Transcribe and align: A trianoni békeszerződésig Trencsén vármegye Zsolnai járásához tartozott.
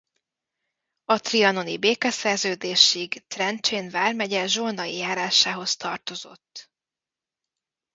A 1.05 1.19
trianoni 1.19 1.77
békeszerződésig 1.77 3.23
Trencsén 3.27 3.89
vármegye 3.89 4.47
Zsolnai 4.47 4.95
járásához 4.97 5.75
tartozott. 5.75 6.71